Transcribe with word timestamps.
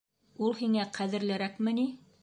Ул 0.47 0.55
һиңә 0.61 0.87
ҡәҙерлерәкме 0.97 1.77
ни? 1.83 1.89